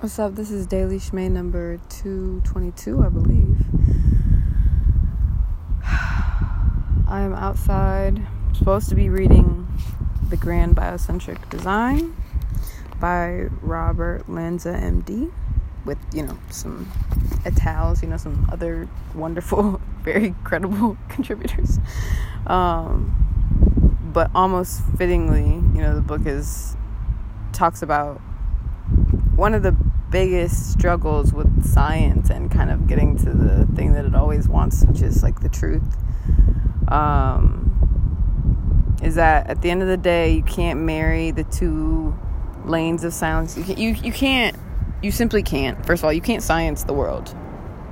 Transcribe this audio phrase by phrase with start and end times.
[0.00, 0.36] What's up?
[0.36, 3.58] This is Daily Shmay number 222, I believe.
[7.08, 8.24] I am outside.
[8.46, 9.66] I'm supposed to be reading
[10.28, 12.14] The Grand Biocentric Design
[13.00, 15.32] by Robert Lanza, MD,
[15.84, 16.88] with, you know, some
[17.44, 21.80] etals, you know, some other wonderful, very credible contributors.
[22.46, 23.12] Um,
[24.14, 26.76] but almost fittingly, you know, the book is
[27.52, 28.20] talks about
[29.34, 34.04] one of the biggest struggles with science and kind of getting to the thing that
[34.04, 35.82] it always wants, which is like the truth,
[36.88, 37.64] um,
[39.02, 42.16] is that at the end of the day, you can't marry the two
[42.64, 43.56] lanes of science.
[43.56, 44.56] You, can, you, you can't,
[45.02, 45.84] you simply can't.
[45.84, 47.34] First of all, you can't science the world,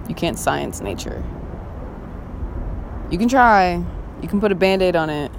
[0.09, 1.25] you can't science nature.
[3.11, 3.85] You can try,
[4.21, 5.31] you can put a band aid on it,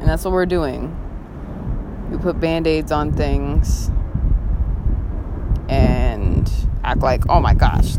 [0.00, 1.00] and that's what we're doing.
[2.10, 3.90] We put band aids on things
[6.84, 7.96] act like, oh my gosh,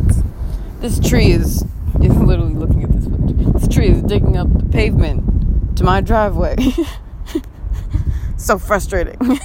[0.79, 1.63] this tree is,
[2.01, 3.05] is literally looking at this
[3.53, 6.55] This tree is digging up the pavement to my driveway.
[8.37, 9.19] so frustrating.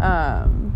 [0.00, 0.72] um,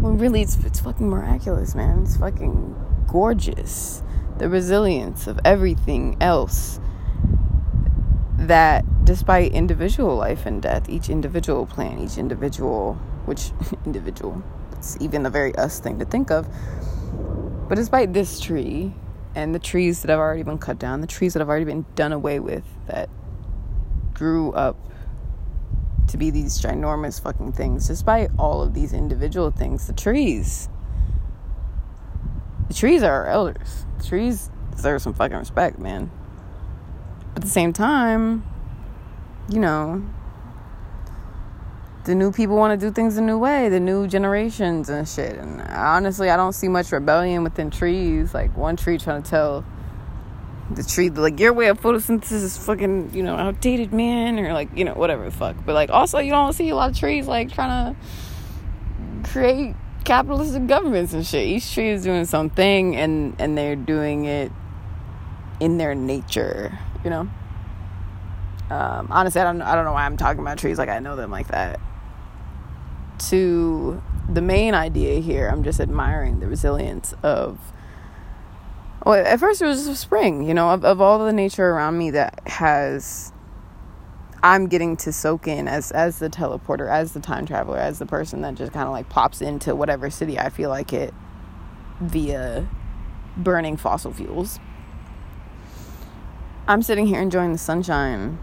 [0.00, 2.02] well, really, it's, it's fucking miraculous, man.
[2.02, 4.02] It's fucking gorgeous.
[4.38, 6.80] The resilience of everything else
[8.38, 12.94] that despite individual life and death, each individual plant, each individual,
[13.26, 13.50] which
[13.84, 14.42] individual,
[14.80, 16.48] it's even a very us thing to think of.
[17.68, 18.94] But despite this tree
[19.34, 21.84] and the trees that have already been cut down, the trees that have already been
[21.94, 23.10] done away with, that
[24.14, 24.76] grew up
[26.08, 30.70] to be these ginormous fucking things, despite all of these individual things, the trees,
[32.68, 33.84] the trees are our elders.
[33.98, 36.10] The trees deserve some fucking respect, man.
[37.34, 38.44] But at the same time,
[39.50, 40.02] you know,
[42.04, 45.36] the new people want to do things a new way, the new generations and shit.
[45.36, 48.32] And honestly, I don't see much rebellion within trees.
[48.32, 49.64] Like one tree trying to tell
[50.70, 54.74] the tree like your way of photosynthesis is fucking you know outdated, man, or like
[54.74, 55.56] you know whatever the fuck.
[55.66, 60.66] But like also you don't see a lot of trees like trying to create capitalistic
[60.66, 61.46] governments and shit.
[61.46, 64.50] Each tree is doing something, and and they're doing it
[65.58, 67.28] in their nature, you know.
[68.70, 71.14] Um, honestly, I don't I don't know why I'm talking about trees like I know
[71.14, 71.78] them like that
[73.28, 77.58] to the main idea here, I'm just admiring the resilience of.
[79.04, 82.10] Well, at first it was spring, you know, of, of all the nature around me
[82.10, 83.32] that has.
[84.42, 88.06] I'm getting to soak in as as the teleporter, as the time traveler, as the
[88.06, 91.12] person that just kind of like pops into whatever city I feel like it
[92.00, 92.66] via
[93.36, 94.58] burning fossil fuels.
[96.66, 98.38] I'm sitting here enjoying the sunshine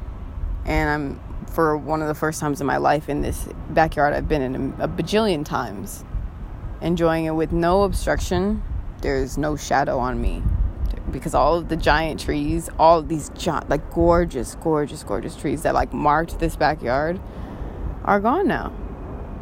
[0.66, 1.27] and I'm
[1.58, 4.76] for one of the first times in my life in this backyard I've been in
[4.80, 6.06] a, bajillion times.
[6.82, 8.62] Enjoying it with no obstruction.
[9.02, 10.44] There's no shadow on me
[11.10, 15.74] because all of the giant trees, all these giant, like gorgeous, gorgeous, gorgeous trees that
[15.74, 17.20] like marked this backyard
[18.06, 18.72] are gone now.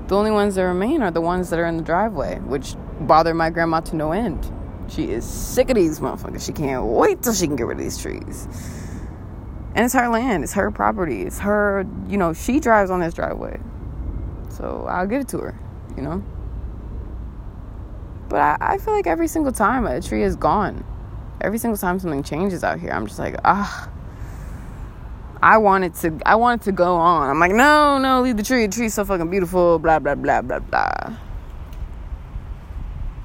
[0.07, 3.33] The only ones that remain are the ones that are in the driveway, which bother
[3.33, 4.49] my grandma to no end.
[4.87, 6.45] She is sick of these motherfuckers.
[6.45, 8.47] She can't wait till she can get rid of these trees.
[9.75, 13.13] And it's her land, it's her property, it's her, you know, she drives on this
[13.13, 13.59] driveway.
[14.49, 15.59] So I'll give it to her,
[15.97, 16.23] you know?
[18.29, 20.85] But I, I feel like every single time a tree is gone,
[21.41, 23.91] every single time something changes out here, I'm just like, ah.
[25.43, 27.29] I want it to I want it to go on.
[27.29, 28.65] I'm like, no, no, leave the tree.
[28.65, 31.17] The tree's so fucking beautiful, blah blah blah blah blah.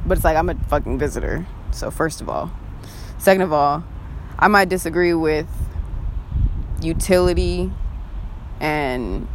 [0.04, 1.46] But it's like I'm a fucking visitor.
[1.70, 2.50] So first of all.
[3.16, 3.84] Second of all,
[4.38, 5.46] I might disagree with
[6.82, 7.72] utility
[8.60, 9.28] and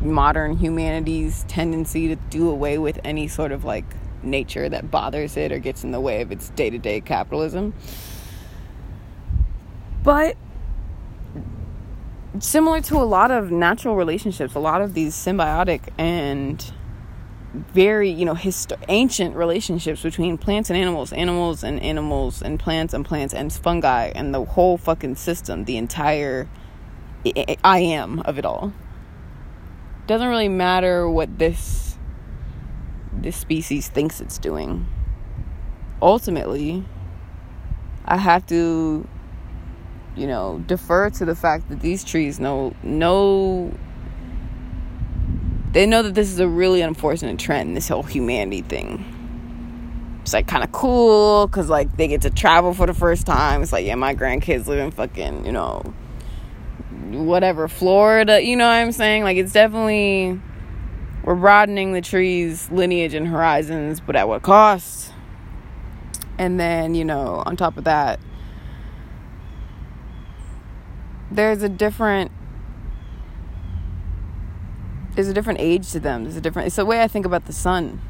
[0.00, 3.84] modern humanity's tendency to do away with any sort of like
[4.22, 7.74] nature that bothers it or gets in the way of its day to day capitalism.
[10.02, 10.36] But
[12.38, 16.72] similar to a lot of natural relationships, a lot of these symbiotic and
[17.52, 22.94] very, you know, hist- ancient relationships between plants and animals, animals and animals, and plants
[22.94, 26.48] and plants and fungi, and the whole fucking system, the entire
[27.62, 28.72] I am of it all.
[30.06, 31.96] Doesn't really matter what this
[33.12, 34.86] this species thinks it's doing.
[36.00, 36.84] Ultimately,
[38.04, 39.06] I have to
[40.16, 43.72] you know, defer to the fact that these trees know know
[45.72, 49.04] they know that this is a really unfortunate trend, this whole humanity thing.
[50.20, 53.62] It's like kind of cool because like they get to travel for the first time.
[53.62, 55.94] It's like, yeah, my grandkids live in fucking, you know,
[57.12, 59.24] whatever Florida, you know what I'm saying?
[59.24, 60.40] Like it's definitely
[61.24, 65.12] we're broadening the tree's lineage and horizons, but at what cost?
[66.38, 68.18] And then, you know, on top of that,
[71.30, 72.30] there's a different
[75.14, 76.24] there's a different age to them.
[76.24, 78.00] There's a different it's the way I think about the sun.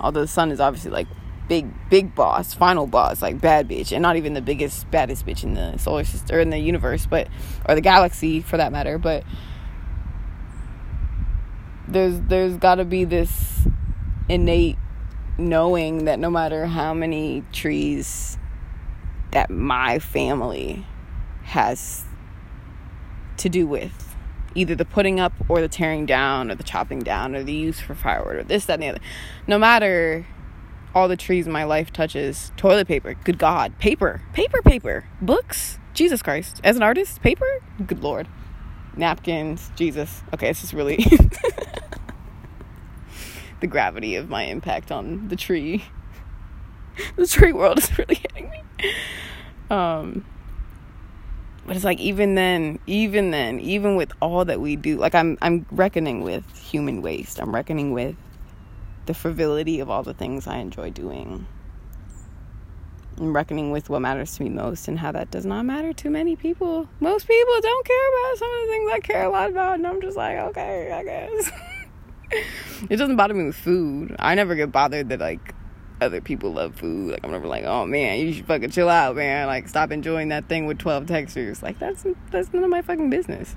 [0.00, 1.08] Although the sun is obviously like
[1.48, 5.42] big big boss, final boss, like bad bitch, and not even the biggest baddest bitch
[5.44, 7.28] in the solar system or in the universe, but
[7.68, 9.24] or the galaxy for that matter, but
[11.88, 13.66] there's there's got to be this
[14.28, 14.78] innate
[15.38, 18.38] knowing that no matter how many trees
[19.32, 20.86] that my family
[21.42, 22.04] has
[23.38, 24.14] to do with
[24.54, 27.80] either the putting up or the tearing down or the chopping down or the use
[27.80, 29.00] for firewood or this that and the other
[29.46, 30.26] no matter
[30.94, 33.14] all the trees my life touches toilet paper.
[33.14, 33.78] Good god.
[33.78, 34.22] Paper.
[34.32, 35.04] Paper paper.
[35.20, 35.78] Books.
[35.94, 36.60] Jesus christ.
[36.64, 37.46] As an artist paper?
[37.86, 38.28] Good lord.
[38.96, 39.70] Napkins.
[39.76, 40.22] Jesus.
[40.34, 40.96] Okay it's just really
[43.60, 45.84] the gravity of my impact on the tree.
[47.16, 48.62] The tree world is really hitting me.
[49.70, 50.26] Um
[51.64, 55.38] but it's like even then even then even with all that we do like i'm
[55.40, 57.38] i'm reckoning with human waste.
[57.40, 58.16] I'm reckoning with
[59.06, 61.46] the frivolity of all the things i enjoy doing
[63.18, 66.10] I'm reckoning with what matters to me most and how that does not matter to
[66.10, 66.88] many people.
[66.98, 69.86] Most people don't care about some of the things I care a lot about, and
[69.86, 71.50] I'm just like, okay, I guess.
[72.90, 74.16] it doesn't bother me with food.
[74.18, 75.54] I never get bothered that like
[76.00, 77.12] other people love food.
[77.12, 79.46] Like I'm never like, oh man, you should fucking chill out, man.
[79.46, 81.62] Like stop enjoying that thing with 12 textures.
[81.62, 83.54] Like that's that's none of my fucking business.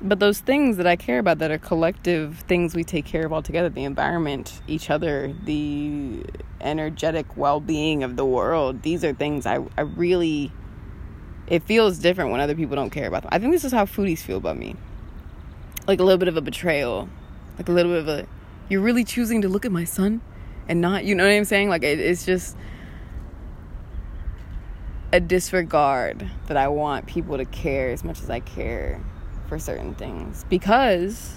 [0.00, 3.32] But those things that I care about that are collective things we take care of
[3.32, 6.24] all together, the environment, each other, the
[6.60, 10.52] energetic well-being of the world, these are things I I really
[11.48, 13.30] it feels different when other people don't care about them.
[13.32, 14.76] I think this is how foodies feel about me.
[15.86, 17.08] Like a little bit of a betrayal.
[17.56, 18.28] Like a little bit of a
[18.68, 20.20] you're really choosing to look at my son
[20.68, 22.56] and not you know what i'm saying like it, it's just
[25.12, 29.00] a disregard that i want people to care as much as i care
[29.48, 31.34] for certain things because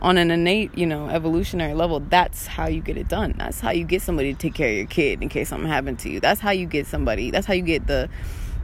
[0.00, 3.70] on an innate you know evolutionary level that's how you get it done that's how
[3.70, 6.20] you get somebody to take care of your kid in case something happened to you
[6.20, 8.08] that's how you get somebody that's how you get the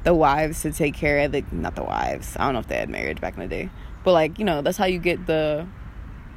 [0.04, 2.76] the wives to take care of the not the wives i don't know if they
[2.76, 3.68] had marriage back in the day
[4.04, 5.66] but like you know that's how you get the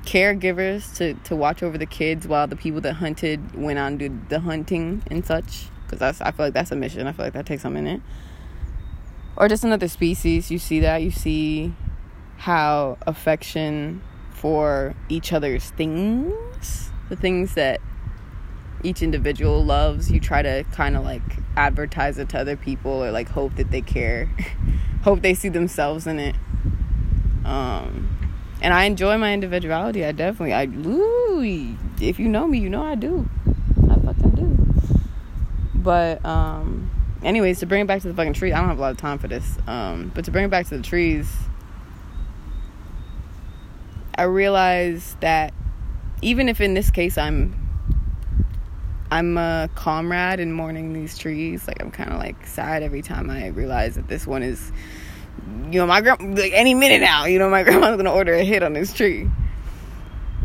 [0.04, 4.10] caregivers to to watch over the kids while the people that hunted went on to
[4.30, 7.08] the hunting and such because that's I feel like that's a mission.
[7.08, 8.02] I feel like that takes a minute.
[9.36, 10.52] Or just another species.
[10.52, 10.98] You see that.
[10.98, 11.74] You see
[12.38, 14.02] how affection
[14.32, 17.82] for each other's things, the things that
[18.84, 21.24] each individual loves, you try to kind of like
[21.56, 24.30] advertise it to other people or like hope that they care,
[25.04, 26.36] hope they see themselves in it.
[27.44, 28.10] Um,
[28.62, 30.06] and I enjoy my individuality.
[30.06, 31.42] I definitely, I, ooh,
[32.00, 33.28] if you know me, you know I do.
[33.90, 35.00] I fucking do.
[35.76, 36.92] But, um,
[37.24, 38.98] anyways, to bring it back to the fucking tree, I don't have a lot of
[38.98, 39.58] time for this.
[39.68, 41.28] Um, but to bring it back to the trees,
[44.18, 45.54] I realize that
[46.22, 47.56] even if in this case I'm,
[49.12, 53.30] I'm a comrade in mourning these trees, like I'm kind of like sad every time
[53.30, 54.72] I realize that this one is
[55.72, 58.44] you know, my grandma, like any minute now, you know, my grandma's gonna order a
[58.44, 59.30] hit on this tree.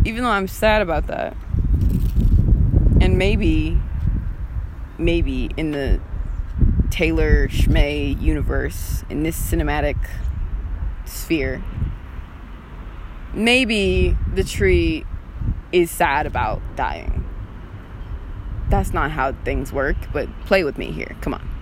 [0.05, 1.37] Even though I'm sad about that.
[3.01, 3.81] And maybe,
[4.99, 6.01] maybe in the
[6.91, 9.96] Taylor Schmay universe, in this cinematic
[11.05, 11.63] sphere,
[13.34, 15.05] maybe the tree
[15.72, 17.24] is sad about dying.
[18.69, 21.17] That's not how things work, but play with me here.
[21.20, 21.53] Come on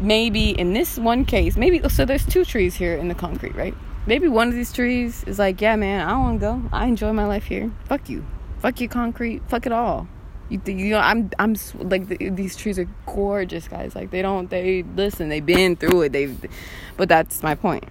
[0.00, 3.54] maybe in this one case, maybe oh, so there's two trees here in the concrete,
[3.54, 3.74] right?
[4.06, 6.62] Maybe one of these trees is like, yeah, man, I don't want to go.
[6.72, 7.70] I enjoy my life here.
[7.84, 8.24] Fuck you.
[8.58, 9.42] Fuck your concrete.
[9.48, 10.08] Fuck it all.
[10.48, 13.94] You, you know, I'm, I'm like the, these trees are gorgeous, guys.
[13.94, 15.28] Like they don't, they listen.
[15.28, 16.12] They've been through it.
[16.12, 16.44] They've,
[16.96, 17.84] but that's my point.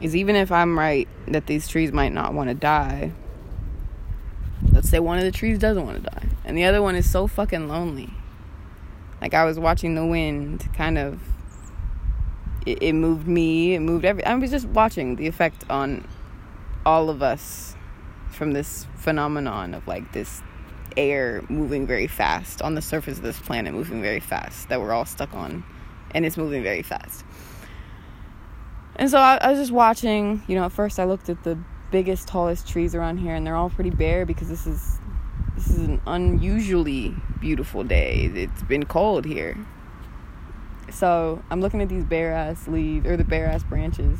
[0.00, 3.12] Is even if I'm right that these trees might not want to die.
[4.72, 7.10] Let's say one of the trees doesn't want to die, and the other one is
[7.10, 8.10] so fucking lonely.
[9.20, 11.20] Like I was watching the wind kind of
[12.66, 13.74] it, it moved me.
[13.74, 14.24] It moved every.
[14.24, 16.06] I was just watching the effect on
[16.84, 17.74] all of us
[18.30, 20.42] from this phenomenon of like this
[20.96, 24.92] air moving very fast on the surface of this planet, moving very fast that we're
[24.92, 25.64] all stuck on,
[26.12, 27.24] and it's moving very fast.
[28.96, 30.42] And so I, I was just watching.
[30.46, 31.58] You know, at first I looked at the
[31.90, 34.98] biggest, tallest trees around here, and they're all pretty bare because this is
[35.54, 38.30] this is an unusually beautiful day.
[38.34, 39.56] It's been cold here.
[40.90, 44.18] So I'm looking at these bare ass leaves or the bare ass branches,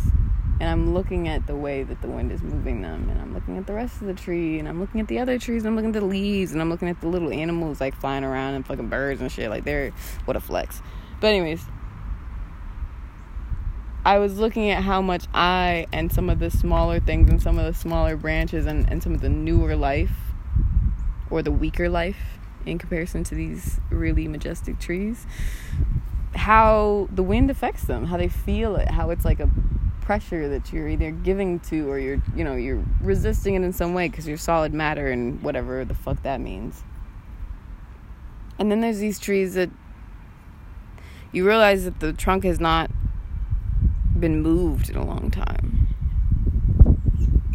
[0.60, 3.56] and I'm looking at the way that the wind is moving them, and I'm looking
[3.58, 5.76] at the rest of the tree, and I'm looking at the other trees, and I'm
[5.76, 8.66] looking at the leaves, and I'm looking at the little animals like flying around and
[8.66, 9.50] fucking birds and shit.
[9.50, 9.90] Like they're
[10.26, 10.80] what a flex.
[11.20, 11.64] But anyways,
[14.04, 17.58] I was looking at how much I and some of the smaller things and some
[17.58, 20.16] of the smaller branches and, and some of the newer life
[21.30, 25.26] or the weaker life in comparison to these really majestic trees
[26.34, 29.50] how the wind affects them how they feel it how it's like a
[30.10, 33.94] pressure that you're either giving to or you're you know you're resisting it in some
[33.94, 36.82] way because you're solid matter and whatever the fuck that means.
[38.58, 39.70] And then there's these trees that
[41.30, 42.90] you realize that the trunk is not
[44.20, 45.88] been moved in a long time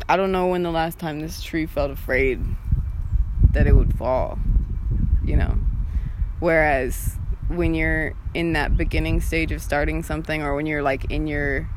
[0.09, 2.41] i don't know when the last time this tree felt afraid
[3.51, 4.37] that it would fall
[5.23, 5.57] you know
[6.39, 7.17] whereas
[7.47, 11.69] when you're in that beginning stage of starting something or when you're like in your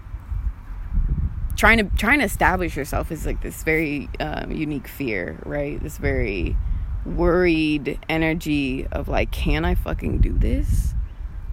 [1.59, 5.83] trying to trying to establish yourself is like this very um, unique fear, right?
[5.83, 6.57] This very
[7.05, 10.95] worried energy of like, can I fucking do this?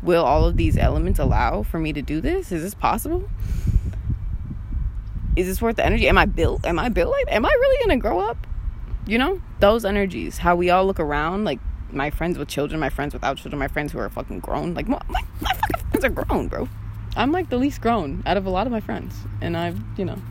[0.06, 2.52] Will all of these elements allow for me to do this?
[2.52, 3.28] Is this possible?
[5.36, 6.08] Is this worth the energy?
[6.08, 6.64] Am I built?
[6.64, 7.26] Am I built like?
[7.30, 8.38] Am I really gonna grow up?
[9.08, 10.38] You know, those energies.
[10.38, 11.60] How we all look around, like
[11.92, 14.76] my friends with children, my friends without children, my friends who are fucking grown.
[14.76, 16.70] Like my, my, my fucking friends are grown, bro.
[17.16, 19.16] I'm like the least grown out of a lot of my friends.
[19.42, 20.22] And I've, you know,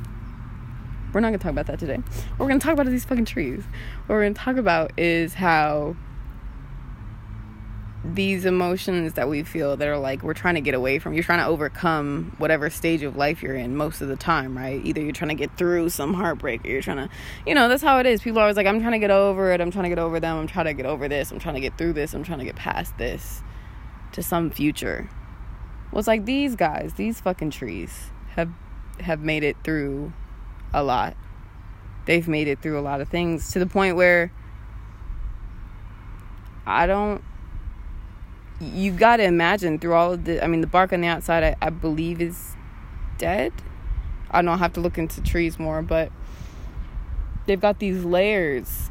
[1.12, 1.96] we're not gonna talk about that today.
[1.96, 3.64] What we're gonna talk about these fucking trees.
[4.06, 5.96] What we're gonna talk about is how
[8.04, 11.14] these emotions that we feel that are like we're trying to get away from.
[11.14, 14.84] You're trying to overcome whatever stage of life you're in most of the time right?
[14.84, 17.08] Either you're trying to get through some heartbreak or you're trying to
[17.46, 18.20] you know that's how it is.
[18.20, 19.60] People are always like i'm trying to get over it.
[19.60, 20.36] I'm trying to get over them.
[20.36, 21.32] I'm trying to get over this.
[21.32, 22.12] I'm trying to get through this.
[22.12, 23.42] I'm trying to get past this
[24.12, 25.08] to some future.
[25.90, 28.50] Well, it's like these guys, these fucking trees have
[29.00, 30.12] have made it through
[30.74, 31.16] a lot.
[32.04, 34.30] They've made it through a lot of things to the point where
[36.66, 37.22] I don't
[38.60, 41.42] you got to imagine through all of the I mean the bark on the outside
[41.42, 42.54] I, I believe is
[43.18, 43.52] dead.
[44.30, 46.10] I don't have to look into trees more, but
[47.46, 48.90] they've got these layers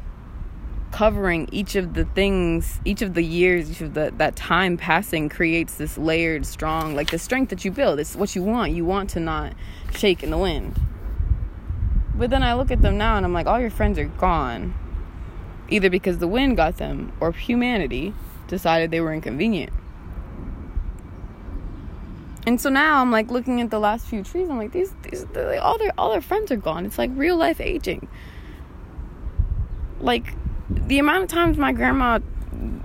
[0.90, 5.28] covering each of the things, each of the years, each of the that time passing
[5.28, 7.98] creates this layered, strong, like the strength that you build.
[7.98, 8.72] It's what you want.
[8.72, 9.54] You want to not
[9.94, 10.78] shake in the wind.
[12.14, 14.74] But then I look at them now and I'm like, all your friends are gone.
[15.68, 18.14] Either because the wind got them or humanity
[18.48, 19.72] decided they were inconvenient.
[22.46, 24.48] And so now I'm like looking at the last few trees.
[24.50, 26.84] I'm like, these, these, like, all their, all their friends are gone.
[26.84, 28.06] It's like real life aging.
[30.00, 30.34] Like,
[30.68, 32.18] the amount of times my grandma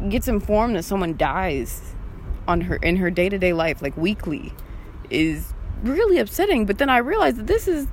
[0.09, 1.93] gets informed that someone dies
[2.47, 4.51] on her in her day-to-day life like weekly
[5.09, 7.87] is really upsetting but then i realized that this is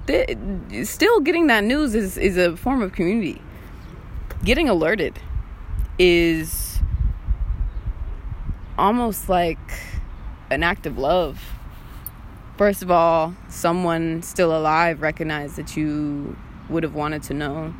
[0.88, 3.40] still getting that news is is a form of community
[4.44, 5.18] getting alerted
[5.98, 6.75] is
[8.78, 9.58] almost like
[10.50, 11.40] an act of love
[12.56, 16.36] first of all someone still alive recognized that you
[16.68, 17.74] would have wanted to know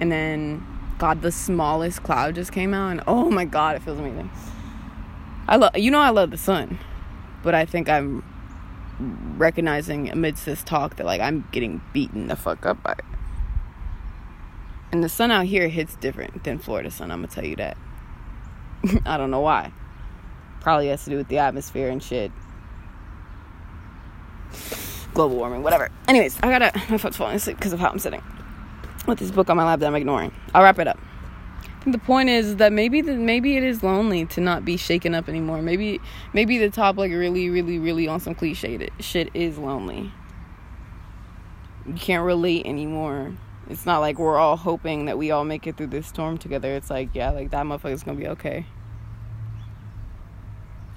[0.00, 0.64] and then
[0.98, 4.30] God, the smallest cloud just came out, and oh my God, it feels amazing.
[5.46, 6.78] I love, you know, I love the sun,
[7.42, 8.24] but I think I'm
[9.36, 13.04] recognizing amidst this talk that like I'm getting beaten the fuck up by it.
[14.90, 17.10] And the sun out here hits different than Florida sun.
[17.10, 17.76] I'm gonna tell you that.
[19.06, 19.72] I don't know why.
[20.60, 22.30] Probably has to do with the atmosphere and shit.
[25.14, 25.90] Global warming, whatever.
[26.08, 28.22] Anyways, I gotta my foot's falling asleep because of how I'm sitting
[29.06, 30.32] with this book on my lap that I'm ignoring.
[30.54, 30.98] I'll wrap it up.
[31.86, 35.28] the point is that maybe the, maybe it is lonely to not be shaken up
[35.28, 35.62] anymore.
[35.62, 36.00] Maybe
[36.32, 40.12] maybe the top like really really really on some cliche shit is lonely.
[41.86, 43.32] You can't relate anymore.
[43.68, 46.72] It's not like we're all hoping that we all make it through this storm together.
[46.74, 48.66] It's like, yeah, like that motherfucker's gonna be okay.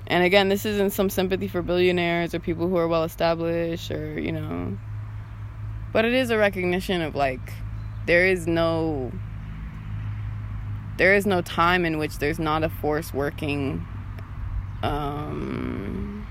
[0.10, 4.20] And again, this isn't some sympathy for billionaires or people who are well established or,
[4.20, 4.78] you know.
[5.94, 7.54] But it is a recognition of like
[8.06, 9.12] there is no
[10.98, 13.86] there is no time in which there's not a force working
[14.84, 16.28] um,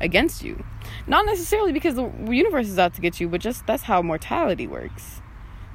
[0.00, 0.64] against you.
[1.06, 4.66] Not necessarily because the universe is out to get you, but just that's how mortality
[4.66, 5.20] works.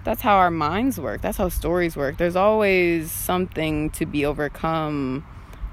[0.06, 1.22] That's how our minds work.
[1.22, 2.18] That's how stories work.
[2.18, 5.26] There's always something to be overcome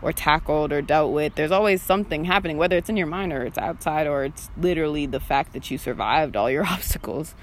[0.03, 1.37] or tackled or dealt with.
[1.37, 5.07] There's always something happening, whether it's in your mind or it's outside or it's literally
[5.07, 7.35] the fact that you survived all your obstacles.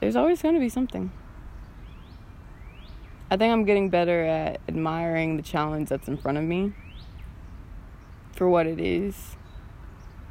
[0.00, 1.12] There's always going to be something.
[3.30, 6.72] I think I'm getting better at admiring the challenge that's in front of me
[8.32, 9.36] for what it is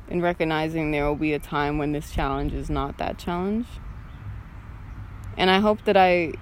[0.10, 3.66] and recognizing there will be a time when this challenge is not that challenge.
[5.38, 6.34] And I hope that I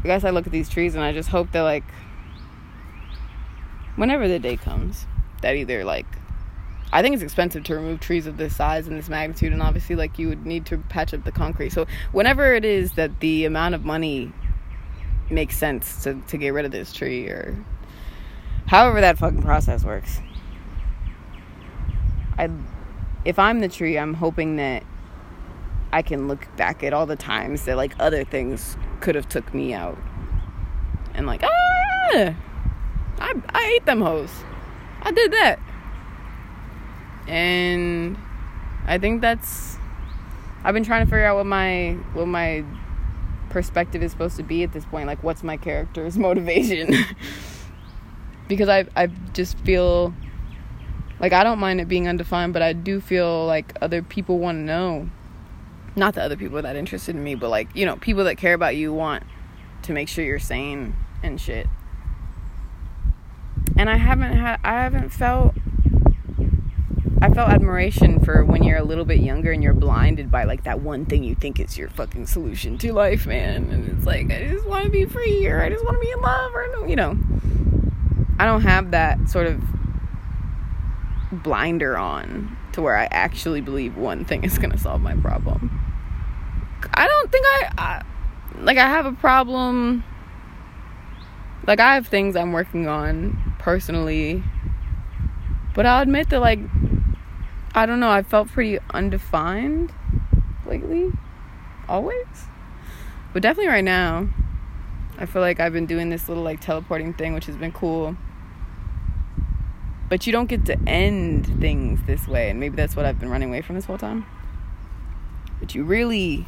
[0.00, 1.84] I guess I look at these trees and I just hope that like
[3.98, 5.06] whenever the day comes
[5.42, 6.06] that either like
[6.90, 9.94] I think it's expensive to remove trees of this size and this magnitude and obviously
[9.94, 11.70] like you would need to patch up the concrete.
[11.70, 14.32] So whenever it is that the amount of money
[15.28, 17.62] makes sense to, to get rid of this tree or
[18.66, 20.20] however that fucking process works.
[22.38, 22.48] I
[23.24, 24.84] if I'm the tree, I'm hoping that
[25.92, 29.52] I can look back at all the times that like other things could have took
[29.52, 29.98] me out.
[31.14, 32.34] And like, ah,
[33.20, 34.30] I I ate them hoes.
[35.02, 35.58] I did that.
[37.26, 38.16] And
[38.86, 39.76] I think that's
[40.64, 42.64] I've been trying to figure out what my what my
[43.50, 45.06] perspective is supposed to be at this point.
[45.06, 46.94] Like what's my character's motivation?
[48.48, 50.14] because I I just feel
[51.20, 54.56] like I don't mind it being undefined, but I do feel like other people want
[54.56, 55.10] to know.
[55.96, 58.54] Not the other people that interested in me, but like, you know, people that care
[58.54, 59.24] about you want
[59.82, 61.66] to make sure you're sane and shit.
[63.78, 65.54] And I haven't had I haven't felt
[67.22, 70.64] I felt admiration for when you're a little bit younger and you're blinded by like
[70.64, 73.70] that one thing you think is your fucking solution to life, man.
[73.70, 76.10] And it's like I just want to be free or I just want to be
[76.10, 77.18] in love or you know.
[78.40, 79.60] I don't have that sort of
[81.32, 85.70] blinder on to where I actually believe one thing is to solve my problem.
[86.94, 88.02] I don't think I, I
[88.60, 90.04] like I have a problem
[91.68, 94.42] like I have things I'm working on personally.
[95.74, 96.58] But I'll admit that like
[97.74, 99.92] I don't know, I felt pretty undefined
[100.66, 101.12] lately.
[101.88, 102.26] Always.
[103.32, 104.28] But definitely right now.
[105.18, 108.16] I feel like I've been doing this little like teleporting thing which has been cool
[110.08, 113.28] but you don't get to end things this way, and maybe that's what I've been
[113.28, 114.24] running away from this whole time.
[115.60, 116.46] But you really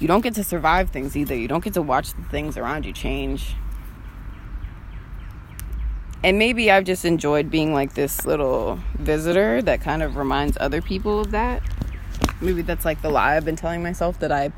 [0.00, 1.34] you don't get to survive things either.
[1.34, 3.56] You don't get to watch the things around you change.
[6.22, 10.80] And maybe I've just enjoyed being like this little visitor that kind of reminds other
[10.80, 11.62] people of that.
[12.40, 14.52] Maybe that's like the lie I've been telling myself that I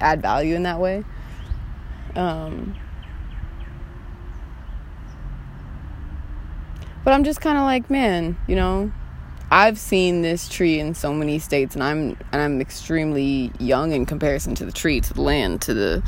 [0.00, 1.04] add value in that way.
[2.14, 2.76] Um,
[7.04, 8.92] But I'm just kind of like, man, you know,
[9.52, 14.06] I've seen this tree in so many states, and I'm and I'm extremely young in
[14.06, 16.02] comparison to the tree, to the land, to the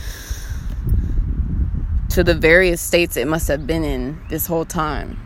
[2.09, 5.21] to the various states it must have been in this whole time.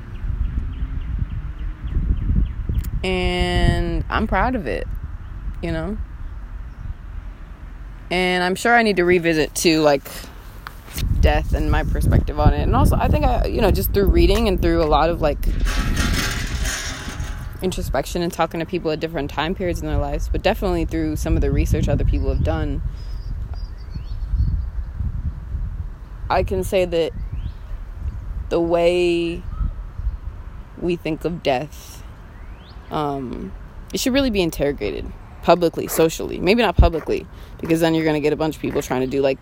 [3.05, 4.89] And I'm proud of it,
[5.63, 5.97] you know.
[8.11, 10.11] And I'm sure I need to revisit to like
[11.21, 12.63] death and my perspective on it.
[12.63, 15.21] And also, I think I, you know, just through reading and through a lot of
[15.21, 15.47] like
[17.63, 21.17] introspection and talking to people at different time periods in their lives, but definitely through
[21.17, 22.83] some of the research other people have done,
[26.31, 27.13] I can say that
[28.49, 29.43] the way
[30.81, 32.03] we think of death,
[32.91, 33.53] um,
[33.93, 35.11] it should really be interrogated
[35.43, 36.39] publicly, socially.
[36.39, 37.27] Maybe not publicly,
[37.61, 39.41] because then you're going to get a bunch of people trying to do like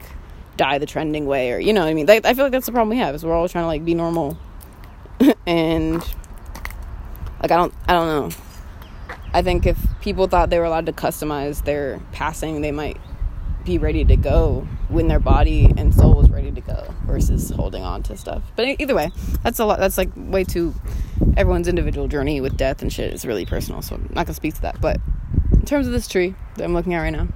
[0.56, 2.06] die the trending way or you know what I mean.
[2.06, 3.84] Like, I feel like that's the problem we have is we're all trying to like
[3.84, 4.38] be normal,
[5.46, 6.02] and
[7.40, 8.36] like I don't I don't know.
[9.32, 12.98] I think if people thought they were allowed to customize their passing, they might
[13.64, 17.82] be ready to go when their body and soul was ready to go versus holding
[17.82, 18.42] on to stuff.
[18.54, 19.10] But either way,
[19.42, 19.78] that's a lot.
[19.78, 20.74] That's like way too.
[21.36, 24.54] Everyone's individual journey with death and shit is really personal, so I'm not gonna speak
[24.54, 24.80] to that.
[24.80, 25.00] But
[25.52, 27.28] in terms of this tree that I'm looking at right now,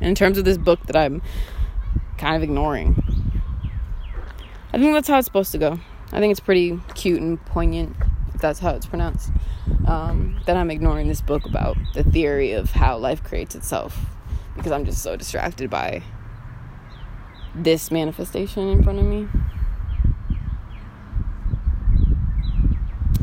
[0.00, 1.22] and in terms of this book that I'm
[2.20, 3.02] kind of ignoring.
[4.72, 5.80] I think that's how it's supposed to go.
[6.12, 7.96] I think it's pretty cute and poignant,
[8.40, 9.30] that's how it's pronounced.
[9.86, 14.06] Um, that I'm ignoring this book about the theory of how life creates itself
[14.56, 16.02] because I'm just so distracted by
[17.54, 19.28] this manifestation in front of me.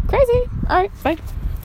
[0.07, 0.49] Crazy.
[0.69, 1.17] All right, bye.